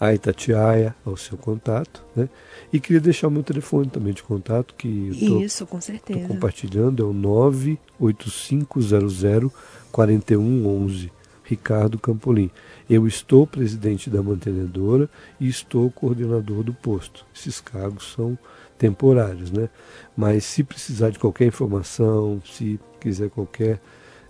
a 0.00 0.14
Itatiaia, 0.14 0.94
ao 1.04 1.16
seu 1.16 1.36
contato, 1.36 2.04
né? 2.14 2.28
E 2.72 2.78
queria 2.78 3.00
deixar 3.00 3.26
o 3.26 3.30
meu 3.30 3.42
telefone 3.42 3.90
também 3.90 4.12
de 4.12 4.22
contato, 4.22 4.74
que 4.76 5.08
eu 5.08 5.28
tô, 5.28 5.40
Isso, 5.40 5.66
com 5.66 5.80
certeza. 5.80 6.20
Tô 6.20 6.28
compartilhando, 6.28 7.02
é 7.02 7.06
o 7.06 7.12
98500 7.12 9.50
4111, 9.90 11.10
Ricardo 11.42 11.98
Campolim. 11.98 12.48
Eu 12.88 13.08
estou 13.08 13.46
presidente 13.46 14.08
da 14.08 14.22
mantenedora 14.22 15.10
e 15.40 15.48
estou 15.48 15.90
coordenador 15.90 16.62
do 16.62 16.72
posto. 16.72 17.26
Esses 17.34 17.60
cargos 17.60 18.12
são 18.12 18.38
temporários, 18.78 19.50
né? 19.50 19.68
Mas 20.16 20.44
se 20.44 20.62
precisar 20.62 21.10
de 21.10 21.18
qualquer 21.18 21.46
informação, 21.46 22.40
se 22.44 22.78
quiser 23.00 23.30
qualquer 23.30 23.80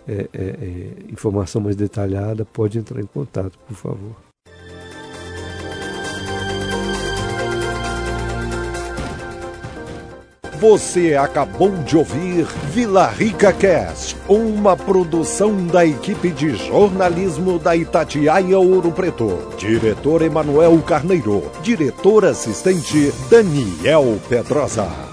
é, 0.08 0.28
é, 0.32 1.12
informação 1.12 1.60
mais 1.60 1.76
detalhada, 1.76 2.44
pode 2.44 2.78
entrar 2.78 3.00
em 3.00 3.06
contato, 3.06 3.58
por 3.68 3.76
favor. 3.76 4.28
Você 10.60 11.14
acabou 11.14 11.70
de 11.84 11.96
ouvir 11.96 12.44
Vila 12.72 13.06
Rica 13.06 13.52
Cast, 13.52 14.16
uma 14.28 14.76
produção 14.76 15.68
da 15.68 15.86
equipe 15.86 16.30
de 16.30 16.56
jornalismo 16.56 17.60
da 17.60 17.76
Itatiaia 17.76 18.58
Ouro 18.58 18.90
Preto. 18.90 19.54
Diretor 19.56 20.20
Emanuel 20.22 20.82
Carneiro, 20.82 21.44
diretor 21.62 22.24
assistente 22.24 23.12
Daniel 23.30 24.18
Pedrosa. 24.28 25.07